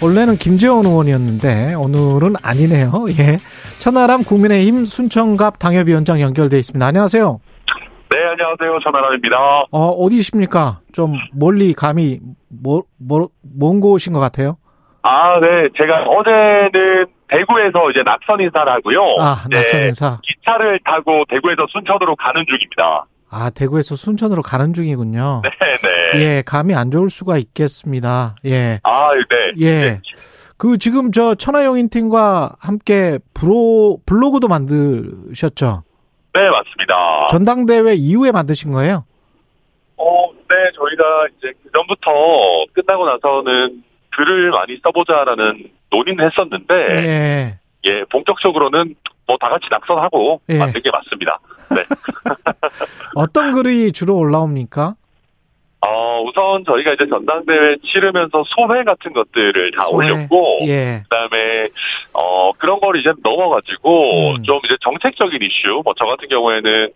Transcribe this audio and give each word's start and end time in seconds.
원래는 0.00 0.36
김재원 0.36 0.84
의원이었는데 0.84 1.74
오늘은 1.74 2.34
아니네요. 2.42 3.06
예. 3.18 3.38
천하람 3.78 4.22
국민의힘 4.22 4.84
순천갑 4.84 5.58
당협위원장 5.58 6.20
연결돼 6.20 6.56
있습니다. 6.58 6.84
안녕하세요. 6.86 7.40
네, 8.10 8.18
안녕하세요. 8.30 8.78
천하람입니다. 8.82 9.36
어, 9.70 9.88
어디십니까? 9.90 10.80
좀 10.92 11.14
멀리 11.32 11.74
감이 11.74 12.20
뭐, 12.48 12.84
뭐, 12.98 13.28
먼 13.42 13.80
곳인 13.80 14.12
것 14.12 14.20
같아요. 14.20 14.56
아, 15.02 15.38
네. 15.40 15.68
제가 15.76 16.04
어제는 16.04 17.06
대구에서 17.28 17.90
이제 17.90 18.02
낙선 18.04 18.40
인사를 18.40 18.70
하고요. 18.72 19.00
아, 19.20 19.44
낙선 19.50 19.84
인사. 19.84 20.18
기차를 20.22 20.80
타고 20.84 21.24
대구에서 21.28 21.66
순천으로 21.68 22.16
가는 22.16 22.44
중입니다. 22.46 23.04
아, 23.30 23.50
대구에서 23.50 23.94
순천으로 23.96 24.42
가는 24.42 24.72
중이군요. 24.72 25.42
네, 25.44 25.50
네. 25.50 25.88
예, 26.16 26.42
감이 26.44 26.74
안 26.74 26.90
좋을 26.90 27.10
수가 27.10 27.38
있겠습니다. 27.38 28.36
예. 28.46 28.80
아, 28.82 29.10
네. 29.14 29.52
예. 29.58 29.70
네. 29.80 30.00
그 30.56 30.76
지금 30.78 31.12
저 31.12 31.34
천하영인 31.34 31.88
팀과 31.88 32.56
함께 32.58 33.18
브로 33.34 33.98
블로그도 34.06 34.48
만드셨죠? 34.48 35.84
네, 36.34 36.50
맞습니다. 36.50 37.26
전당대회 37.30 37.94
이후에 37.94 38.32
만드신 38.32 38.72
거예요? 38.72 39.04
어, 39.96 40.30
네, 40.48 40.54
저희가 40.76 41.26
이제 41.38 41.52
그전부터 41.64 42.10
끝나고 42.72 43.06
나서는 43.06 43.82
글을 44.16 44.50
많이 44.50 44.78
써보자라는 44.82 45.70
논의는 45.90 46.24
했었는데, 46.26 46.74
예. 46.74 47.58
예, 47.84 48.04
본격적으로는 48.10 48.94
뭐 49.26 49.36
다 49.38 49.48
같이 49.50 49.66
낙선하고 49.70 50.40
예. 50.48 50.58
만든 50.58 50.82
게 50.82 50.90
맞습니다. 50.90 51.38
네. 51.70 51.84
어떤 53.14 53.52
글이 53.52 53.92
주로 53.92 54.16
올라옵니까? 54.16 54.94
어, 55.80 56.22
우선 56.22 56.64
저희가 56.64 56.94
이제 56.94 57.06
전당대회 57.08 57.76
치르면서 57.84 58.42
소회 58.48 58.82
같은 58.82 59.12
것들을 59.12 59.70
다 59.76 59.84
소회. 59.84 60.10
올렸고, 60.10 60.58
예. 60.66 61.02
그 61.04 61.08
다음에 61.08 61.68
어 62.14 62.52
그런 62.58 62.80
걸 62.80 62.96
이제 62.96 63.12
넘어가지고 63.22 64.30
음. 64.36 64.42
좀 64.42 64.58
이제 64.64 64.76
정책적인 64.80 65.40
이슈 65.40 65.80
뭐 65.84 65.94
저 65.96 66.04
같은 66.06 66.28
경우에는 66.28 66.90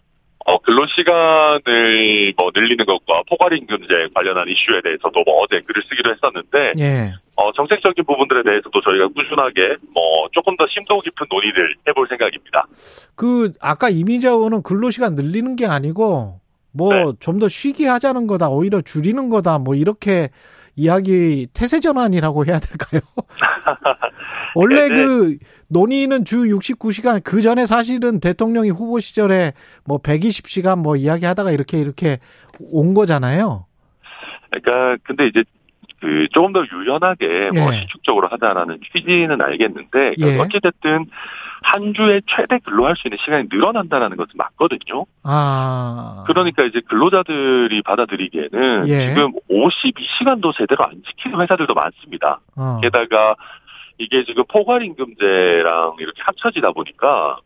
어 0.45 0.59
근로 0.59 0.85
시간을 0.89 2.35
뭐 2.37 2.51
늘리는 2.53 2.85
것과 2.85 3.23
포괄임금제 3.29 4.09
관련한 4.15 4.49
이슈에 4.49 4.81
대해서도 4.83 5.23
뭐 5.25 5.43
어제 5.43 5.61
글을 5.61 5.83
쓰기도 5.89 6.11
했었는데 6.11 6.73
예. 6.81 7.13
어 7.37 7.53
정책적인 7.53 8.05
부분들에 8.05 8.43
대해서도 8.43 8.81
저희가 8.81 9.09
꾸준하게 9.15 9.77
뭐 9.95 10.29
조금 10.33 10.57
더 10.57 10.67
심도 10.67 11.01
깊은 11.01 11.27
논의를 11.31 11.77
해볼 11.89 12.09
생각입니다. 12.09 12.67
그 13.15 13.53
아까 13.61 13.89
이미자 13.89 14.31
의원은 14.31 14.63
근로시간 14.65 15.15
늘리는 15.15 15.55
게 15.55 15.67
아니고 15.67 16.41
뭐 16.73 16.93
네. 16.93 17.13
좀더 17.21 17.49
쉬게 17.49 17.87
하자는 17.87 18.27
거다 18.27 18.49
오히려 18.49 18.81
줄이는 18.81 19.29
거다 19.29 19.59
뭐 19.59 19.75
이렇게 19.75 20.31
이야기 20.75 21.49
태세 21.53 21.81
전환이라고 21.81 22.47
해야 22.47 22.59
될까요? 22.59 23.01
원래 24.55 24.89
네, 24.89 24.95
네. 24.95 24.95
그 24.95 25.37
논의는 25.69 26.25
주 26.25 26.45
69시간 26.45 27.23
그 27.23 27.43
전에 27.43 27.67
사실은 27.67 28.21
대통령이 28.21 28.71
후보 28.71 28.99
시절에 28.99 29.53
뭐 29.85 29.99
120시간 29.99 30.79
뭐 30.79 30.97
이야기하다가 30.97 31.51
이렇게 31.51 31.79
이렇게 31.79 32.19
온 32.59 32.95
거잖아요. 32.95 33.67
그러니까 34.51 35.03
근데 35.05 35.27
이제 35.27 35.45
그 36.03 36.27
조금 36.33 36.53
더 36.53 36.65
유연하게 36.65 37.53
뭐 37.53 37.73
예. 37.73 37.79
시축적으로 37.79 38.27
하자라는 38.27 38.81
취지는 38.93 39.41
알겠는데 39.41 40.15
예. 40.19 40.39
어찌 40.41 40.59
됐든 40.61 41.07
한 41.63 41.95
주에 41.95 42.21
최대 42.27 42.59
근로할 42.59 42.97
수 42.97 43.07
있는 43.07 43.19
시간이 43.25 43.47
늘어난다는 43.49 44.17
것은 44.17 44.33
맞거든요. 44.35 45.07
아. 45.23 46.25
그러니까 46.27 46.65
이제 46.65 46.81
근로자들이 46.89 47.83
받아들이기에는 47.83 48.89
예. 48.89 49.09
지금 49.11 49.33
52시간도 49.49 50.57
제대로 50.57 50.85
안 50.85 51.01
지키는 51.07 51.41
회사들도 51.41 51.73
많습니다. 51.73 52.41
어. 52.57 52.81
게다가 52.83 53.37
이게 53.99 54.25
지금 54.25 54.43
포괄임금제랑 54.49 55.95
이렇게 56.01 56.21
합쳐지다 56.25 56.73
보니까 56.73 57.39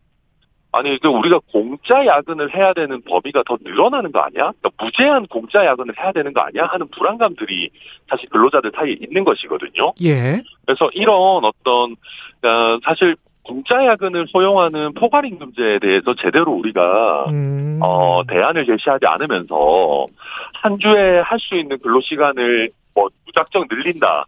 아니 0.71 0.99
그 0.99 1.07
우리가 1.07 1.39
공짜 1.51 2.05
야근을 2.05 2.53
해야 2.55 2.73
되는 2.73 3.01
범위가 3.01 3.43
더 3.47 3.57
늘어나는 3.63 4.11
거 4.11 4.19
아니야? 4.19 4.51
그러니까 4.59 4.69
무제한 4.79 5.25
공짜 5.27 5.65
야근을 5.65 5.95
해야 5.97 6.11
되는 6.11 6.33
거 6.33 6.41
아니야? 6.41 6.65
하는 6.65 6.87
불안감들이 6.89 7.69
사실 8.09 8.29
근로자들 8.29 8.71
사이에 8.75 8.97
있는 9.01 9.23
것이거든요. 9.23 9.93
예. 10.03 10.41
그래서 10.65 10.89
이런 10.93 11.15
어떤 11.43 11.91
어, 12.43 12.79
사실 12.83 13.15
공짜 13.43 13.83
야근을 13.85 14.27
허용하는 14.33 14.93
포괄임금제에 14.93 15.79
대해서 15.79 16.13
제대로 16.15 16.51
우리가 16.51 17.25
음. 17.29 17.79
어, 17.81 18.21
대안을 18.27 18.65
제시하지 18.65 19.05
않으면서 19.05 20.05
한 20.61 20.77
주에 20.79 21.19
할 21.19 21.39
수 21.39 21.55
있는 21.55 21.77
근로 21.79 22.01
시간을 22.01 22.69
뭐 22.93 23.07
무작정 23.25 23.67
늘린다. 23.71 24.25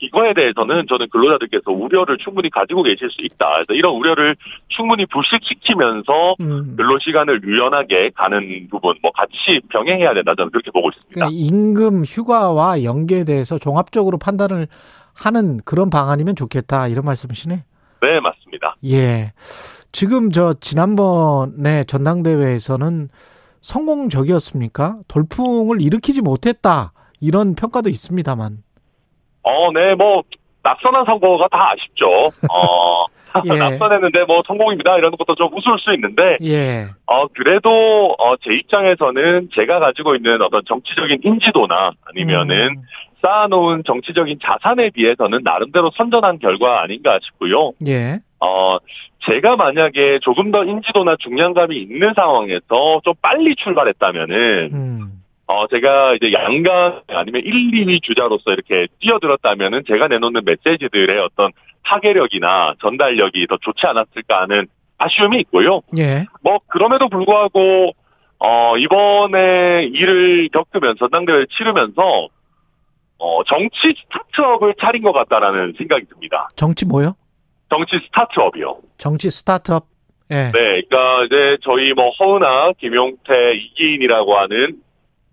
이거에 0.00 0.34
대해서는 0.34 0.86
저는 0.88 1.08
근로자들께서 1.10 1.70
우려를 1.70 2.18
충분히 2.18 2.50
가지고 2.50 2.82
계실 2.82 3.08
수 3.10 3.22
있다. 3.22 3.46
그래서 3.46 3.72
이런 3.74 3.94
우려를 3.94 4.36
충분히 4.68 5.06
불식시키면서 5.06 6.36
음. 6.40 6.74
근로 6.76 6.98
시간을 6.98 7.42
유연하게 7.42 8.10
가는 8.14 8.68
부분, 8.70 8.96
뭐 9.02 9.12
같이 9.12 9.60
병행해야 9.70 10.14
된다. 10.14 10.34
저는 10.36 10.50
그렇게 10.50 10.70
보고 10.70 10.90
있습니다. 10.90 11.14
그러니까 11.14 11.30
임금 11.32 12.04
휴가와 12.04 12.82
연계에 12.82 13.24
대해서 13.24 13.56
종합적으로 13.58 14.18
판단을 14.18 14.66
하는 15.14 15.58
그런 15.64 15.90
방안이면 15.90 16.34
좋겠다 16.34 16.88
이런 16.88 17.04
말씀이시네. 17.04 17.64
네, 18.02 18.20
맞습니다. 18.20 18.76
예. 18.86 19.32
지금 19.92 20.32
저 20.32 20.54
지난번에 20.60 21.84
전당대회에서는 21.84 23.08
성공적이었습니까? 23.62 24.98
돌풍을 25.08 25.80
일으키지 25.80 26.20
못했다 26.20 26.92
이런 27.20 27.54
평가도 27.54 27.88
있습니다만. 27.88 28.63
어, 29.44 29.70
네, 29.72 29.94
뭐 29.94 30.22
낙선한 30.62 31.04
선거가 31.04 31.48
다 31.48 31.72
아쉽죠. 31.72 32.08
어, 32.50 33.06
예. 33.44 33.58
낙선했는데 33.58 34.24
뭐 34.24 34.42
성공입니다. 34.46 34.96
이런 34.96 35.12
것도 35.12 35.34
좀 35.34 35.52
웃을 35.54 35.78
수 35.78 35.92
있는데 35.94 36.38
예. 36.42 36.86
어, 37.06 37.26
그래도, 37.28 38.14
어, 38.18 38.36
제 38.36 38.54
입장에서는 38.54 39.50
제가 39.54 39.80
가지고 39.80 40.14
있는 40.14 40.40
어떤 40.42 40.62
정치적인 40.66 41.20
인지도나 41.22 41.92
아니면은 42.06 42.68
음. 42.68 42.82
쌓아놓은 43.22 43.84
정치적인 43.86 44.38
자산에 44.42 44.90
비해서는 44.90 45.40
나름대로 45.42 45.90
선전한 45.96 46.38
결과 46.38 46.82
아닌가 46.82 47.18
싶고요. 47.22 47.72
예. 47.86 48.18
어, 48.40 48.76
제가 49.26 49.56
만약에 49.56 50.18
조금 50.20 50.50
더 50.50 50.64
인지도나 50.64 51.16
중량감이 51.18 51.76
있는 51.76 52.12
상황에서 52.14 53.00
좀 53.02 53.14
빨리 53.22 53.56
출발했다면은, 53.56 54.70
음. 54.72 55.13
어, 55.54 55.68
제가 55.68 56.14
이제 56.14 56.32
양강 56.32 57.02
아니면 57.06 57.42
1, 57.44 57.70
2위 57.70 58.02
주자로서 58.02 58.52
이렇게 58.52 58.88
뛰어들었다면은 58.98 59.84
제가 59.86 60.08
내놓는 60.08 60.42
메시지들의 60.44 61.20
어떤 61.20 61.52
파괴력이나 61.84 62.74
전달력이 62.80 63.46
더 63.46 63.56
좋지 63.60 63.86
않았을까 63.86 64.42
하는 64.42 64.66
아쉬움이 64.98 65.38
있고요. 65.42 65.80
예. 65.96 66.24
뭐 66.42 66.58
그럼에도 66.66 67.08
불구하고 67.08 67.92
어 68.38 68.76
이번에 68.76 69.84
일을 69.92 70.48
겪으면서 70.48 70.98
전당대회를 70.98 71.46
치르면서 71.56 72.28
어 73.18 73.44
정치 73.44 73.94
스타트업을 74.02 74.74
차린 74.80 75.02
것 75.02 75.12
같다라는 75.12 75.74
생각이 75.78 76.06
듭니다. 76.06 76.48
정치 76.56 76.84
뭐요? 76.84 77.14
정치 77.70 77.98
스타트업이요. 78.06 78.78
정치 78.98 79.30
스타트업. 79.30 79.86
예. 80.30 80.50
네, 80.52 80.82
그러니까 80.88 81.24
이제 81.24 81.58
저희 81.62 81.92
뭐 81.92 82.10
허은아, 82.10 82.72
김용태, 82.78 83.54
이기인이라고 83.54 84.38
하는 84.38 84.83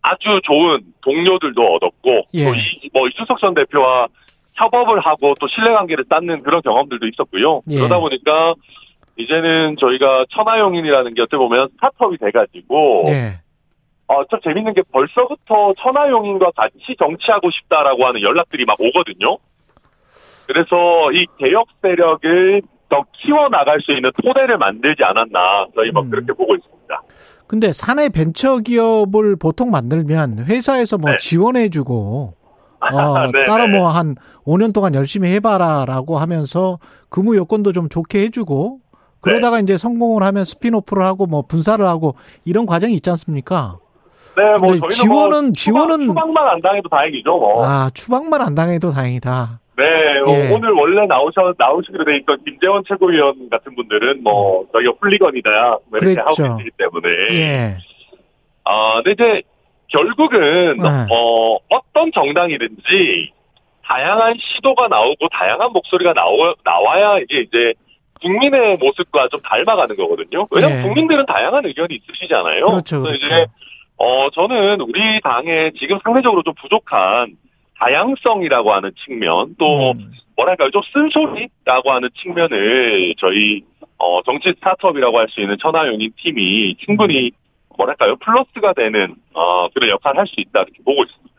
아주 0.01 0.41
좋은 0.43 0.81
동료들도 1.01 1.61
얻었고 1.61 2.23
예. 2.33 2.45
또이뭐 2.45 3.07
이수석 3.09 3.39
전 3.39 3.53
대표와 3.53 4.07
협업을 4.55 4.99
하고 4.99 5.33
또 5.39 5.47
신뢰관계를 5.47 6.05
쌓는 6.09 6.43
그런 6.43 6.61
경험들도 6.61 7.07
있었고요. 7.07 7.61
예. 7.69 7.75
그러다 7.75 7.99
보니까 7.99 8.55
이제는 9.17 9.77
저희가 9.79 10.25
천하용인이라는 10.31 11.13
게 11.13 11.21
어떻게 11.21 11.37
보면 11.37 11.69
스타트업이 11.75 12.17
돼가지고 12.17 13.05
예. 13.07 13.41
어, 14.07 14.25
좀 14.25 14.39
재밌는 14.41 14.73
게 14.73 14.81
벌써부터 14.91 15.73
천하용인과 15.79 16.51
같이 16.55 16.95
정치하고 16.99 17.49
싶다라고 17.51 18.05
하는 18.05 18.21
연락들이 18.21 18.65
막 18.65 18.77
오거든요. 18.79 19.37
그래서 20.47 21.11
이 21.13 21.25
개혁 21.39 21.67
세력을 21.81 22.61
더 22.89 23.05
키워나갈 23.13 23.79
수 23.79 23.93
있는 23.93 24.11
토대를 24.21 24.57
만들지 24.57 25.01
않았나 25.03 25.67
저희 25.73 25.91
뭐 25.91 26.03
음. 26.03 26.09
그렇게 26.09 26.33
보고 26.33 26.55
있습니다. 26.55 27.01
근데 27.51 27.73
사내 27.73 28.07
벤처 28.07 28.59
기업을 28.59 29.35
보통 29.35 29.71
만들면 29.71 30.45
회사에서 30.47 30.97
뭐 30.97 31.11
네. 31.11 31.17
지원해주고 31.19 32.33
어, 32.79 33.13
네네. 33.29 33.43
따로 33.45 33.67
뭐한 33.67 34.15
5년 34.45 34.73
동안 34.73 34.95
열심히 34.95 35.29
해봐라라고 35.33 36.17
하면서 36.17 36.79
근무 37.09 37.35
여건도 37.35 37.73
좀 37.73 37.89
좋게 37.89 38.21
해주고 38.21 38.79
그러다가 39.19 39.59
이제 39.59 39.75
성공을 39.75 40.23
하면 40.23 40.45
spin-off를 40.45 41.03
하고 41.03 41.25
뭐 41.27 41.41
분사를 41.41 41.85
하고 41.85 42.15
이런 42.45 42.65
과정이 42.65 42.93
있지 42.93 43.09
않습니까? 43.09 43.77
네, 44.37 44.43
뭐 44.57 44.69
저희는 44.69 44.87
지원은- 44.87 45.07
뭐 45.09 45.51
지원은- 45.51 45.55
추방, 45.55 46.07
추방만 46.07 46.47
안 46.47 46.61
당해도 46.61 46.87
다행이죠. 46.87 47.37
뭐. 47.37 47.65
아 47.65 47.89
추방만 47.93 48.41
안 48.41 48.55
당해도 48.55 48.91
다행이다. 48.91 49.59
네, 49.77 50.19
어, 50.19 50.25
예. 50.27 50.53
오늘 50.53 50.71
원래 50.71 51.05
나오셔 51.05 51.55
나오시기로 51.57 52.03
돼 52.05 52.17
있던 52.17 52.43
김재원 52.43 52.83
최고위원 52.87 53.49
같은 53.49 53.73
분들은 53.75 54.21
뭐 54.23 54.65
저희가 54.73 54.93
훌리건이다 54.99 55.49
뭐 55.49 55.99
이렇게 55.99 56.21
그랬죠. 56.21 56.43
하고 56.43 56.57
계시기 56.57 56.71
때문에. 56.77 57.09
예. 57.33 57.77
아, 58.65 59.01
근데 59.03 59.11
이제 59.11 59.41
결국은 59.87 60.77
네. 60.77 60.87
어 61.11 61.57
어떤 61.69 62.11
정당이든지 62.11 63.31
다양한 63.87 64.35
시도가 64.39 64.87
나오고 64.87 65.27
다양한 65.29 65.71
목소리가 65.71 66.13
나오, 66.13 66.53
나와야 66.63 67.19
이게 67.19 67.41
이제 67.41 67.73
국민의 68.21 68.77
모습과 68.77 69.27
좀 69.29 69.41
닮아가는 69.41 69.95
거거든요. 69.95 70.47
왜냐면 70.51 70.77
예. 70.77 70.81
국민들은 70.83 71.25
다양한 71.25 71.65
의견이 71.65 71.95
있으시잖아요. 71.95 72.65
그렇죠, 72.65 73.01
그렇죠. 73.01 73.17
이제 73.17 73.45
어 73.97 74.29
저는 74.31 74.81
우리 74.81 75.19
당에 75.21 75.71
지금 75.79 75.99
상대적으로 76.03 76.43
좀 76.43 76.53
부족한 76.61 77.35
다양성이라고 77.81 78.71
하는 78.73 78.91
측면 79.03 79.55
또 79.57 79.91
음. 79.91 80.11
뭐랄까요 80.35 80.69
좀 80.69 80.81
쓴소리라고 80.93 81.91
하는 81.91 82.09
측면을 82.21 83.15
저희 83.17 83.63
어 83.97 84.21
정치 84.23 84.49
스타트업이라고 84.49 85.17
할 85.17 85.27
수 85.29 85.41
있는 85.41 85.57
천하용인 85.59 86.11
팀이 86.17 86.75
충분히 86.85 87.31
뭐랄까요 87.77 88.15
플러스가 88.17 88.73
되는 88.73 89.15
어 89.33 89.67
그런 89.69 89.89
역할을 89.89 90.19
할 90.19 90.27
수 90.27 90.35
있다 90.37 90.61
이렇게 90.61 90.83
보고 90.85 91.03
있습니다. 91.03 91.31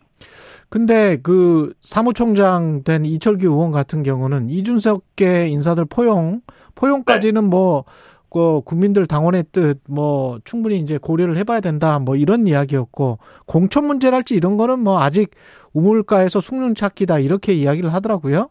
근데 0.68 1.18
그 1.22 1.74
사무총장 1.80 2.82
된 2.82 3.04
이철규 3.04 3.46
의원 3.46 3.72
같은 3.72 4.02
경우는 4.02 4.48
이준석계 4.50 5.46
인사들 5.48 5.84
포용 5.88 6.40
포용까지는 6.74 7.44
뭐 7.50 7.84
그 8.32 8.62
국민들 8.64 9.06
당원의 9.06 9.44
뜻 9.52 9.78
뭐 9.88 10.38
충분히 10.44 10.78
이제 10.78 10.96
고려를 10.96 11.36
해봐야 11.36 11.60
된다 11.60 11.98
뭐 11.98 12.16
이런 12.16 12.46
이야기였고 12.46 13.18
공천 13.46 13.84
문제랄지 13.86 14.34
이런 14.34 14.56
거는 14.56 14.78
뭐 14.80 15.00
아직 15.02 15.30
우물가에서 15.74 16.40
숭늉 16.40 16.74
찾기다 16.74 17.18
이렇게 17.18 17.52
이야기를 17.52 17.92
하더라고요. 17.92 18.48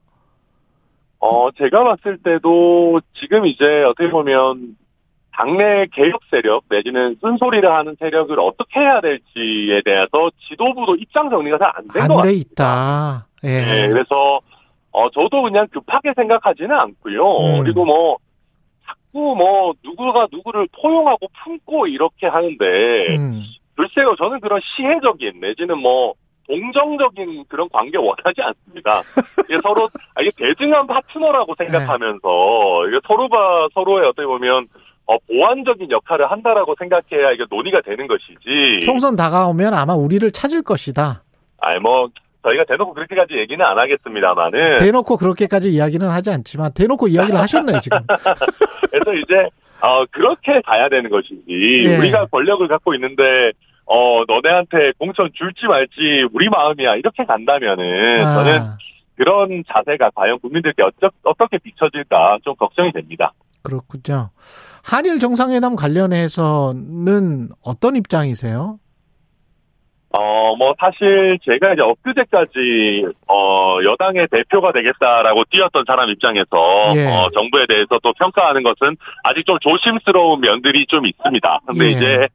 어 1.20 1.50
제가 1.58 1.84
봤을 1.84 2.18
때도 2.18 3.02
지금 3.20 3.46
이제 3.46 3.84
어떻게 3.84 4.10
보면 4.10 4.76
당내 5.34 5.88
개혁 5.94 6.22
세력 6.30 6.64
내지는 6.70 7.16
쓴소리를 7.22 7.72
하는 7.72 7.96
세력을 8.00 8.38
어떻게 8.40 8.80
해야 8.82 9.02
될지에 9.02 9.82
대해서 9.86 10.30
지도부도 10.50 10.96
입장 10.96 11.30
정리가 11.30 11.58
잘 11.58 11.72
안 11.76 11.88
된것안 11.88 12.08
같아요. 12.08 12.22
돼 12.22 12.34
있다. 12.34 13.28
예. 13.46 13.48
네, 13.48 13.88
그래서 13.90 14.42
어 14.92 15.10
저도 15.12 15.42
그냥 15.44 15.68
급하게 15.72 16.14
생각하지는 16.16 16.72
않고요. 16.72 17.24
음. 17.24 17.64
그리고 17.64 17.86
뭐 17.86 18.18
자꾸 19.12 19.36
뭐 19.36 19.74
누구가 19.84 20.28
누구를 20.32 20.68
포용하고 20.82 21.28
품고 21.44 21.88
이렇게 21.88 22.28
하는데 22.28 23.16
음. 23.16 23.44
글쎄요, 23.76 24.16
저는 24.18 24.40
그런 24.40 24.60
시혜적인 24.64 25.40
내지는 25.40 25.78
뭐 25.78 26.14
동정적인 26.48 27.46
그런 27.48 27.70
관계 27.70 27.98
원하지 27.98 28.42
않습니다. 28.42 29.02
이게 29.46 29.58
서로 29.64 29.90
아, 30.16 30.22
이게 30.22 30.32
대등한 30.38 30.88
파트너라고 30.88 31.54
생각하면서 31.58 32.88
이게 32.88 33.00
서로가 33.06 33.70
서로의 33.74 34.08
어떻게 34.08 34.26
보면 34.26 34.68
어, 35.06 35.18
보완적인 35.28 35.92
역할을 35.92 36.30
한다라고 36.32 36.76
생각해야 36.78 37.32
이게 37.32 37.46
논의가 37.50 37.82
되는 37.82 38.08
것이지. 38.08 38.86
총선 38.86 39.16
다가오면 39.16 39.74
아마 39.74 39.94
우리를 39.94 40.30
찾을 40.32 40.62
것이다. 40.62 41.24
아니 41.60 41.80
뭐 41.80 42.10
저희가 42.44 42.66
대놓고 42.66 42.94
그렇게까지 42.94 43.38
얘기는 43.38 43.64
안 43.64 43.78
하겠습니다만은 43.78 44.78
대놓고 44.78 45.18
그렇게까지 45.18 45.72
이야기는 45.72 46.08
하지 46.08 46.32
않지만 46.32 46.74
대놓고 46.74 47.08
이야기를 47.08 47.40
하셨네요 47.40 47.80
지금. 47.80 48.00
그래서 48.90 49.14
이제 49.14 49.50
어 49.82 50.06
그렇게 50.12 50.62
가야 50.62 50.90
되는 50.90 51.10
것이지 51.10 51.46
예. 51.86 51.98
우리가 51.98 52.28
권력을 52.28 52.68
갖고 52.68 52.94
있는데 52.96 53.52
어 53.86 54.24
너네한테 54.28 54.94
공천 54.98 55.30
줄지 55.34 55.68
말지 55.68 56.28
우리 56.34 56.50
마음이야 56.50 56.96
이렇게 56.96 57.26
간다면은 57.26 58.26
아. 58.26 58.36
저는 58.36 58.62
그런 59.16 59.64
자세가 59.68 60.12
과연 60.16 60.40
국민들께 60.40 60.82
어쩌, 60.84 61.12
어떻게 61.24 61.58
비춰질까 61.60 62.40
좀 62.44 62.56
걱정이 62.56 62.92
됩니다. 62.92 63.34
그렇군요. 63.62 64.32
한일 64.84 65.20
정상회담 65.20 65.76
관련해서는 65.76 67.50
어떤 67.62 67.96
입장이세요? 67.96 68.80
어, 70.14 70.56
뭐, 70.58 70.76
사실, 70.78 71.40
제가 71.44 71.74
이제 71.74 71.82
엊그제까지, 71.82 73.06
어, 73.28 73.78
여당의 73.84 74.28
대표가 74.30 74.74
되겠다라고 74.74 75.46
뛰었던 75.50 75.86
사람 75.88 76.10
입장에서, 76.10 76.90
예. 76.96 77.06
어, 77.08 77.30
정부에 77.34 77.66
대해서 77.66 77.98
또 78.04 78.12
평가하는 78.14 78.64
것은 78.64 78.98
아직 79.24 79.46
좀 79.46 79.58
조심스러운 79.60 80.42
면들이 80.42 80.86
좀 80.88 81.06
있습니다. 81.06 81.60
근데 81.66 81.86
예. 81.86 81.90
이제, 81.92 82.28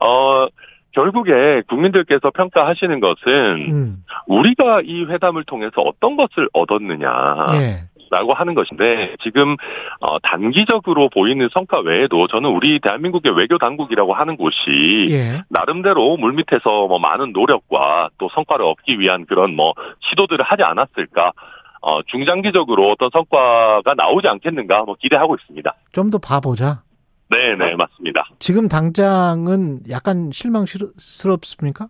어, 0.00 0.46
결국에 0.92 1.62
국민들께서 1.68 2.30
평가하시는 2.30 3.00
것은, 3.00 3.70
음, 3.70 4.04
우리가 4.26 4.82
이 4.84 5.04
회담을 5.04 5.44
통해서 5.44 5.80
어떤 5.82 6.16
것을 6.16 6.48
얻었느냐. 6.52 7.46
예, 7.54 7.97
라고 8.10 8.32
하는 8.34 8.54
것인데 8.54 9.16
지금 9.22 9.56
어, 10.00 10.18
단기적으로 10.20 11.08
보이는 11.08 11.48
성과 11.52 11.80
외에도 11.80 12.26
저는 12.26 12.50
우리 12.50 12.78
대한민국의 12.80 13.36
외교 13.36 13.58
당국이라고 13.58 14.14
하는 14.14 14.36
곳이 14.36 15.08
예, 15.10 15.42
나름대로 15.48 16.16
물밑에서 16.16 16.86
뭐 16.86 16.98
많은 16.98 17.32
노력과 17.32 18.10
또 18.18 18.28
성과를 18.34 18.64
얻기 18.64 18.98
위한 18.98 19.26
그런 19.26 19.54
뭐 19.54 19.74
시도들을 20.10 20.44
하지 20.44 20.62
않았을까 20.62 21.32
어, 21.80 22.02
중장기적으로 22.02 22.90
어떤 22.90 23.10
성과가 23.12 23.94
나오지 23.94 24.26
않겠는가 24.28 24.82
뭐 24.84 24.96
기대하고 24.98 25.36
있습니다. 25.36 25.74
좀 25.92 26.10
더 26.10 26.18
봐보자. 26.18 26.82
네, 27.30 27.54
네, 27.56 27.74
맞습니다. 27.76 28.24
지금 28.38 28.68
당장은 28.68 29.80
약간 29.90 30.30
실망스럽습니까? 30.32 31.88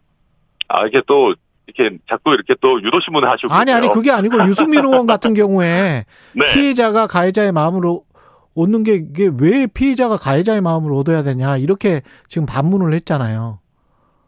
아 0.67 0.85
이게 0.87 1.01
또 1.07 1.35
이렇게 1.69 1.97
자꾸 2.09 2.33
이렇게 2.33 2.55
또 2.61 2.83
유도 2.83 2.99
신문을 3.01 3.29
하시고 3.31 3.53
아니 3.53 3.73
아니. 3.73 3.89
그게 3.89 4.11
아니고 4.11 4.39
유승민 4.47 4.85
의원 4.85 5.07
같은 5.07 5.35
경우에 5.35 6.05
네. 6.35 6.47
피해자가 6.53 7.07
가해자의 7.07 7.53
마음으로 7.53 8.05
얻는 8.57 8.83
게 8.83 8.95
이게 8.95 9.31
왜 9.41 9.67
피해자가 9.67 10.17
가해자의 10.17 10.61
마음을 10.61 10.93
얻어야 10.93 11.23
되냐 11.23 11.57
이렇게 11.59 12.01
지금 12.27 12.47
반문을 12.47 12.93
했잖아요. 12.95 13.61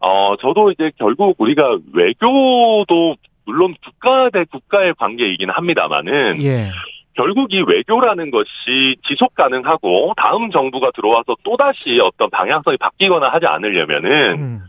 어, 0.00 0.37
저도 0.41 0.71
이제 0.71 0.93
결국 0.99 1.35
우리가 1.38 1.79
외교도 1.93 3.17
물론 3.45 3.75
국가 3.85 4.31
대 4.31 4.45
국가의 4.45 4.95
관계이긴 4.95 5.50
합니다만은 5.50 6.43
예, 6.43 6.71
결국 7.14 7.53
이 7.53 7.62
외교라는 7.67 8.31
것이 8.31 8.97
지속 9.07 9.35
가능하고 9.35 10.14
다음 10.17 10.50
정부가 10.50 10.91
들어와서 10.95 11.37
또다시 11.43 12.00
어떤 12.03 12.31
방향성이 12.31 12.76
바뀌거나 12.76 13.29
하지 13.29 13.47
않으려면은 13.47 14.38
음, 14.38 14.61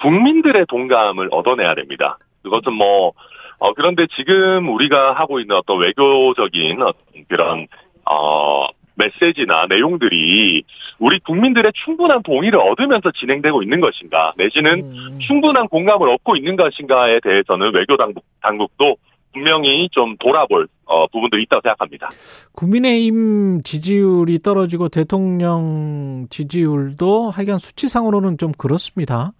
국민들의 0.00 0.66
동감을 0.66 1.28
얻어내야 1.30 1.74
됩니다. 1.74 2.18
그것은 2.42 2.72
뭐, 2.72 3.12
어, 3.58 3.72
그런데 3.74 4.06
지금 4.16 4.68
우리가 4.68 5.12
하고 5.12 5.40
있는 5.40 5.56
어떤 5.56 5.78
외교적인 5.78 6.82
어떤 6.82 7.24
그런, 7.28 7.66
어, 8.10 8.68
메시지나 9.00 9.66
내용들이 9.68 10.62
우리 10.98 11.18
국민들의 11.20 11.72
충분한 11.84 12.22
동의를 12.22 12.58
얻으면서 12.60 13.10
진행되고 13.12 13.62
있는 13.62 13.80
것인가, 13.80 14.34
내지는 14.36 14.80
음, 14.80 15.18
충분한 15.26 15.68
공감을 15.68 16.08
얻고 16.08 16.36
있는 16.36 16.56
것인가에 16.56 17.20
대해서는 17.20 17.74
외교 17.74 17.96
당국, 17.96 18.24
당국도 18.42 18.96
분명히 19.32 19.88
좀 19.90 20.16
돌아볼 20.18 20.68
어, 20.84 21.06
부분도 21.06 21.38
있다고 21.38 21.60
생각합니다. 21.62 22.10
국민의힘 22.52 23.62
지지율이 23.62 24.40
떨어지고 24.40 24.88
대통령 24.88 26.26
지지율도 26.30 27.30
하여간 27.30 27.58
수치상으로는 27.58 28.38
좀 28.38 28.52
그렇습니다. 28.52 29.32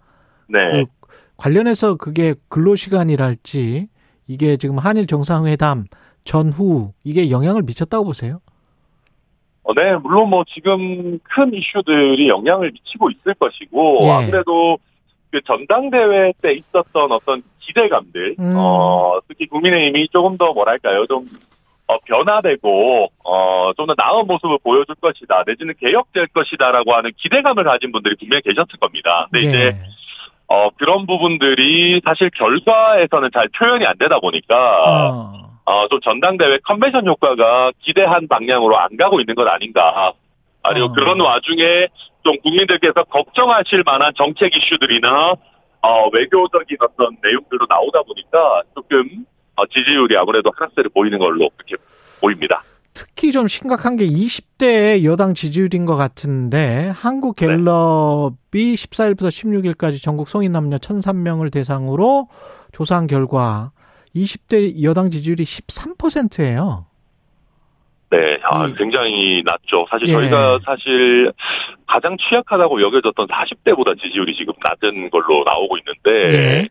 네. 0.51 0.83
그 0.83 0.85
관련해서 1.37 1.95
그게 1.95 2.35
근로시간이랄지 2.49 3.87
이게 4.27 4.57
지금 4.57 4.77
한일 4.77 5.07
정상회담 5.07 5.85
전후 6.23 6.93
이게 7.03 7.31
영향을 7.31 7.63
미쳤다고 7.63 8.05
보세요? 8.05 8.39
어, 9.63 9.73
네, 9.73 9.95
물론 9.95 10.29
뭐 10.29 10.43
지금 10.47 11.19
큰 11.23 11.53
이슈들이 11.53 12.27
영향을 12.29 12.71
미치고 12.71 13.09
있을 13.11 13.33
것이고 13.35 13.99
예. 14.03 14.09
아무래도 14.09 14.77
그 15.31 15.41
전당대회 15.41 16.33
때 16.41 16.53
있었던 16.53 17.11
어떤 17.11 17.41
기대감들, 17.59 18.35
음. 18.39 18.53
어, 18.57 19.19
특히 19.27 19.47
국민의힘이 19.47 20.09
조금 20.09 20.37
더 20.37 20.51
뭐랄까요, 20.53 21.05
좀 21.07 21.27
어, 21.87 21.97
변화되고 22.05 23.07
어, 23.23 23.71
좀 23.77 23.87
더 23.87 23.95
나은 23.97 24.27
모습을 24.27 24.57
보여줄 24.63 24.95
것이다, 24.95 25.43
내지는 25.47 25.73
개혁될 25.79 26.27
것이다라고 26.27 26.93
하는 26.93 27.11
기대감을 27.17 27.63
가진 27.63 27.91
분들이 27.91 28.15
분명히 28.15 28.41
계셨을 28.41 28.77
겁니다. 28.79 29.27
근데 29.31 29.47
이제 29.47 29.57
예. 29.57 29.77
어, 30.51 30.69
그런 30.77 31.05
부분들이 31.05 32.01
사실 32.03 32.29
결과에서는 32.31 33.29
잘 33.33 33.47
표현이 33.57 33.85
안 33.85 33.97
되다 33.97 34.19
보니까 34.19 34.83
어. 34.83 35.51
어, 35.63 35.87
좀 35.87 36.01
전당대회 36.01 36.57
컨벤션 36.65 37.07
효과가 37.07 37.71
기대한 37.79 38.27
방향으로 38.27 38.77
안 38.77 38.97
가고 38.97 39.21
있는 39.21 39.33
것 39.33 39.47
아닌가. 39.47 40.11
그리고 40.61 40.87
어. 40.87 40.91
그런 40.91 41.21
와중에 41.21 41.87
좀 42.25 42.37
국민들께서 42.43 43.05
걱정하실 43.05 43.83
만한 43.85 44.11
정책 44.17 44.53
이슈들이나 44.53 45.35
어, 45.83 46.09
외교적인 46.11 46.77
어떤 46.81 47.15
내용들로 47.23 47.65
나오다 47.69 48.01
보니까 48.01 48.63
조금 48.75 49.07
어, 49.55 49.65
지지율이 49.67 50.17
아무래도 50.17 50.51
하락세를 50.53 50.91
보이는 50.93 51.17
걸로 51.17 51.49
그렇게 51.55 51.77
보입니다. 52.19 52.61
특히 52.93 53.31
좀 53.31 53.47
심각한 53.47 53.95
게 53.95 54.05
20대 54.05 55.03
여당 55.03 55.33
지지율인 55.33 55.85
것 55.85 55.95
같은데 55.95 56.91
한국 56.93 57.35
네. 57.37 57.47
갤럽이 57.47 58.75
14일부터 58.75 59.29
16일까지 59.29 60.01
전국 60.01 60.27
성인 60.27 60.51
남녀 60.51 60.77
1,003명을 60.77 61.51
대상으로 61.51 62.27
조사한 62.73 63.07
결과 63.07 63.71
20대 64.15 64.83
여당 64.83 65.09
지지율이 65.09 65.43
13%예요. 65.43 66.85
네, 68.09 68.37
아, 68.43 68.67
이- 68.67 68.75
굉장히 68.75 69.41
낮죠. 69.45 69.85
사실 69.89 70.09
예. 70.09 70.11
저희가 70.11 70.59
사실 70.65 71.31
가장 71.87 72.17
취약하다고 72.17 72.81
여겨졌던 72.81 73.27
40대보다 73.27 73.97
지지율이 74.01 74.35
지금 74.35 74.53
낮은 74.61 75.09
걸로 75.11 75.45
나오고 75.45 75.77
있는데, 75.77 76.35
예. 76.35 76.67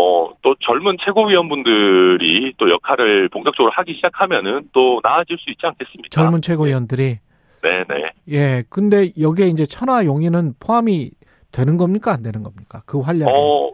뭐, 0.00 0.34
또 0.40 0.54
젊은 0.60 0.96
최고위원분들이 1.04 2.54
또 2.56 2.70
역할을 2.70 3.28
본격적으로 3.28 3.70
하기 3.72 3.92
시작하면은 3.94 4.70
또 4.72 5.00
나아질 5.02 5.36
수 5.38 5.50
있지 5.50 5.66
않겠습니까? 5.66 6.08
젊은 6.10 6.40
최고위원들이 6.40 7.18
네네. 7.62 8.12
예. 8.30 8.64
근데 8.70 9.10
여기에 9.20 9.48
이제 9.48 9.66
천하 9.66 10.06
용인은 10.06 10.54
포함이 10.58 11.10
되는 11.52 11.76
겁니까 11.76 12.12
안 12.12 12.22
되는 12.22 12.42
겁니까? 12.42 12.82
그 12.86 13.00
활약에. 13.00 13.30
어, 13.30 13.72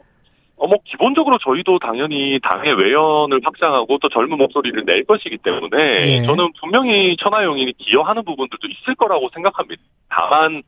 어, 0.56 0.66
뭐, 0.66 0.78
기본적으로 0.84 1.38
저희도 1.38 1.78
당연히 1.78 2.40
당의 2.42 2.74
외연을 2.74 3.40
확장하고 3.44 3.98
또 3.98 4.08
젊은 4.08 4.36
목소리를 4.38 4.84
낼 4.84 5.04
것이기 5.04 5.38
때문에 5.38 5.78
예. 5.78 6.22
저는 6.22 6.48
분명히 6.60 7.16
천하용인이 7.20 7.72
기여하는 7.74 8.24
부분들도 8.24 8.66
있을 8.66 8.96
거라고 8.96 9.28
생각합니다. 9.32 9.80
다만, 10.08 10.64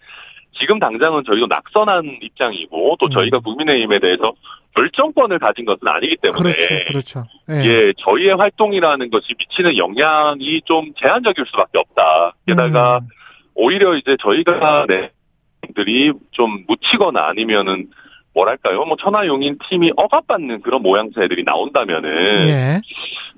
지금 0.58 0.78
당장은 0.78 1.24
저희도 1.24 1.46
낙선한 1.46 2.18
입장이고 2.22 2.96
또 2.98 3.06
음. 3.06 3.10
저희가 3.10 3.40
국민의힘에 3.40 3.98
대해서 3.98 4.32
결정권을 4.74 5.38
가진 5.38 5.64
것은 5.64 5.86
아니기 5.86 6.16
때문에 6.16 6.52
그렇죠. 6.52 6.84
그렇죠. 6.86 7.24
예. 7.50 7.64
예, 7.64 7.92
저희의 7.98 8.36
활동이라는 8.36 9.10
것이 9.10 9.34
미치는 9.38 9.76
영향이 9.76 10.62
좀 10.64 10.92
제한적일 10.96 11.46
수밖에 11.46 11.78
없다. 11.78 12.34
게다가 12.46 12.98
음, 12.98 13.08
오히려 13.54 13.96
이제 13.96 14.16
저희가 14.20 14.86
내들이 14.88 16.12
좀 16.30 16.64
묻히거나 16.68 17.28
아니면은 17.28 17.88
뭐랄까요, 18.34 18.84
뭐 18.84 18.96
천하용인 19.00 19.58
팀이 19.68 19.92
억압받는 19.96 20.62
그런 20.62 20.82
모양새들이 20.82 21.44
나온다면은 21.44 22.10
예. 22.44 22.80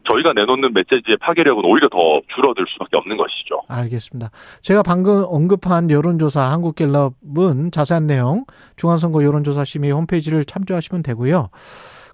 저희가 0.09 0.33
내놓는 0.33 0.73
메시지의 0.73 1.19
파괴력은 1.21 1.65
오히려 1.65 1.89
더 1.89 2.21
줄어들 2.35 2.67
수밖에 2.69 2.97
없는 2.97 3.17
것이죠. 3.17 3.63
알겠습니다. 3.69 4.31
제가 4.63 4.83
방금 4.83 5.25
언급한 5.27 5.91
여론조사 5.91 6.41
한국갤럽은 6.53 7.71
자세한 7.71 8.07
내용 8.07 8.45
중앙선거 8.77 9.25
여론조사심의 9.25 9.93
홈페이지를 9.93 10.45
참조하시면 10.45 11.03
되고요. 11.03 11.51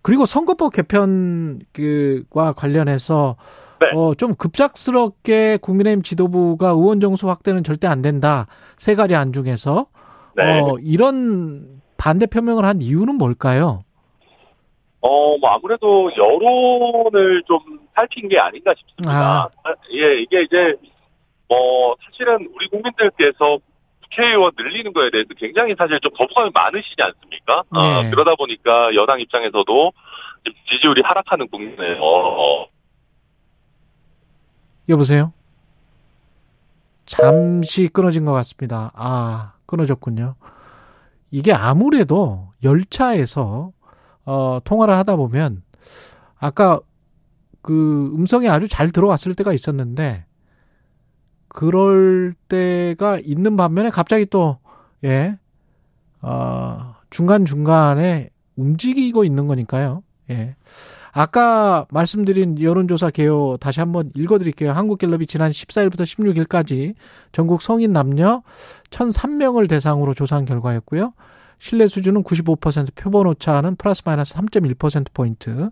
그리고 0.03 0.27
선거법 0.27 0.73
개편과 0.73 2.53
관련해서 2.57 3.37
네. 3.81 3.89
어, 3.95 4.15
좀 4.15 4.35
급작스럽게 4.35 5.59
국민의힘 5.61 6.03
지도부가 6.03 6.71
의원 6.71 7.01
정수 7.01 7.29
확대는 7.29 7.63
절대 7.65 7.87
안 7.87 8.03
된다. 8.03 8.47
세 8.79 8.95
가지 8.95 9.15
안 9.15 9.33
중에서 9.33 9.87
네. 10.37 10.61
어, 10.61 10.77
이런 10.81 11.81
반대 12.07 12.27
표명을 12.27 12.65
한 12.65 12.81
이유는 12.81 13.17
뭘까요? 13.17 13.83
어, 15.01 15.37
뭐 15.39 15.51
아무래도 15.51 16.09
여론을 16.17 17.43
좀 17.49 17.59
살핀 17.97 18.29
게 18.29 18.39
아닌가 18.39 18.73
싶습니다. 18.79 19.51
아. 19.65 19.75
예, 19.93 20.21
이게 20.21 20.43
이제 20.43 20.77
뭐 21.49 21.97
사실은 22.05 22.49
우리 22.55 22.69
국민들께서 22.69 23.59
국회의원 24.05 24.53
늘리는 24.57 24.93
거에 24.93 25.11
대해서 25.11 25.31
굉장히 25.37 25.75
사실 25.77 25.99
좀 25.99 26.13
거부감이 26.17 26.53
많으시지 26.55 26.95
않습니까? 26.97 27.65
어, 27.71 28.03
네. 28.03 28.11
그러다 28.11 28.37
보니까 28.37 28.95
여당 28.95 29.19
입장에서도 29.19 29.93
지지율이 30.71 31.03
하락하는 31.05 31.49
국면에서 31.49 32.01
어, 32.05 32.69
여보세요? 34.89 35.33
잠시 37.05 37.89
끊어진 37.89 38.25
것 38.25 38.33
같습니다. 38.33 38.93
아, 38.95 39.55
끊어졌군요. 39.67 40.37
이게 41.31 41.53
아무래도 41.53 42.49
열차에서 42.63 43.73
어, 44.25 44.59
통화를 44.65 44.95
하다 44.95 45.17
보면 45.17 45.63
아까 46.39 46.81
그 47.63 48.13
음성이 48.15 48.49
아주 48.49 48.69
잘 48.69 48.91
들어왔을 48.91 49.35
때가 49.35 49.53
있었는데 49.53 50.25
그럴 51.49 52.33
때가 52.49 53.19
있는 53.19 53.57
반면에 53.57 53.91
갑자기 53.91 54.27
또 54.27 54.59
예. 55.05 55.39
어, 56.21 56.95
중간 57.11 57.45
중간에 57.45 58.31
움직이고 58.57 59.25
있는 59.25 59.47
거니까요. 59.47 60.03
예. 60.31 60.57
아까 61.13 61.87
말씀드린 61.91 62.61
여론조사 62.61 63.11
개요 63.11 63.57
다시 63.59 63.81
한번 63.81 64.11
읽어드릴게요. 64.15 64.73
한국갤럽이 64.73 65.27
지난 65.27 65.51
14일부터 65.51 66.03
16일까지 66.03 66.95
전국 67.33 67.63
성인 67.63 67.93
남녀 67.93 68.43
1,003명을 68.91 69.69
대상으로 69.69 70.13
조사한 70.13 70.45
결과였고요. 70.45 71.15
신뢰 71.59 71.89
수준은 71.89 72.23
95%, 72.23 72.95
표본 72.95 73.27
오차는 73.29 73.77
플러스 73.77 74.03
마이너스 74.05 74.35
3.1%포인트. 74.35 75.71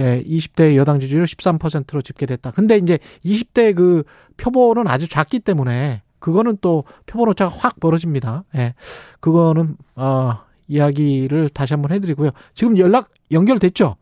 예, 0.00 0.22
20대 0.22 0.76
여당 0.76 1.00
지지율 1.00 1.24
13%로 1.24 2.02
집계됐다. 2.02 2.52
근데 2.52 2.76
이제 2.76 2.98
20대 3.24 3.74
그 3.74 4.04
표본은 4.36 4.86
아주 4.86 5.08
작기 5.08 5.40
때문에 5.40 6.02
그거는 6.18 6.58
또 6.60 6.84
표본 7.06 7.28
오차가 7.30 7.54
확 7.56 7.80
벌어집니다. 7.80 8.44
예. 8.56 8.74
그거는, 9.20 9.76
어, 9.96 10.40
이야기를 10.68 11.48
다시 11.50 11.74
한번 11.74 11.92
해드리고요. 11.92 12.30
지금 12.54 12.78
연락 12.78 13.08
연결됐죠? 13.32 13.96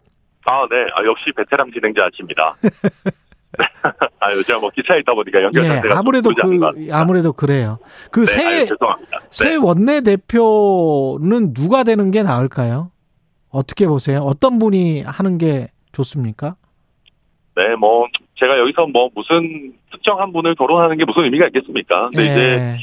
아, 0.46 0.66
네. 0.70 0.76
아, 0.94 1.04
역시 1.04 1.32
베테랑 1.36 1.72
진행자 1.72 2.04
아침입니다. 2.04 2.56
아, 4.20 4.42
제가 4.46 4.58
뭐 4.58 4.70
기차에 4.70 5.00
있다 5.00 5.14
보니까 5.14 5.42
연결 5.42 5.64
예, 5.64 5.68
상태가 5.68 5.94
좀 5.94 5.98
아무래도 5.98 6.30
그. 6.34 6.88
아무래도 6.92 7.32
그래요. 7.32 7.78
그 8.10 8.26
네, 8.26 8.66
새, 9.30 9.48
네. 9.50 9.56
원내 9.56 10.02
대표는 10.02 11.54
누가 11.54 11.84
되는 11.84 12.10
게 12.10 12.22
나을까요? 12.22 12.90
어떻게 13.50 13.86
보세요? 13.86 14.20
어떤 14.20 14.58
분이 14.58 15.02
하는 15.02 15.38
게 15.38 15.68
좋습니까? 15.92 16.56
네, 17.56 17.74
뭐 17.76 18.06
제가 18.34 18.58
여기서 18.58 18.86
뭐 18.88 19.08
무슨 19.14 19.74
특정 20.06 20.20
한 20.20 20.32
분을 20.32 20.54
거론하는 20.54 20.96
게 20.98 21.04
무슨 21.04 21.24
의미가 21.24 21.48
있겠습니까? 21.48 22.10
근데 22.10 22.24
이제 22.24 22.40
예. 22.40 22.76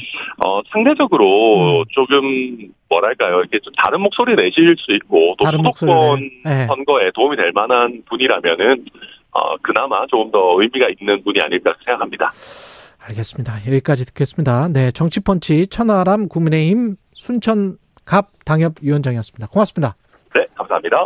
어, 0.44 0.60
상대적으로 0.70 1.80
음. 1.80 1.84
조금 1.90 2.68
뭐랄까요 2.90 3.40
이렇게 3.40 3.58
좀 3.60 3.72
다른 3.78 4.02
목소리 4.02 4.36
내실 4.36 4.76
수 4.78 4.92
있고 4.92 5.34
또 5.38 5.46
수도권 5.46 5.64
목소리를. 5.64 6.30
예. 6.46 6.66
선거에 6.66 7.10
도움이 7.12 7.36
될 7.36 7.52
만한 7.52 8.02
분이라면은 8.10 8.84
어, 9.32 9.56
그나마 9.62 10.06
조금 10.06 10.30
더 10.30 10.60
의미가 10.60 10.88
있는 11.00 11.24
분이 11.24 11.40
아닐까 11.40 11.74
생각합니다. 11.84 12.30
알겠습니다. 13.08 13.54
여기까지 13.66 14.04
듣겠습니다. 14.04 14.68
네, 14.72 14.90
정치펀치 14.90 15.66
천하람 15.68 16.28
국민의힘 16.28 16.96
순천갑 17.14 18.44
당협위원장이었습니다. 18.44 19.48
고맙습니다. 19.48 19.96
네, 20.34 20.46
감사합니다. 20.54 20.98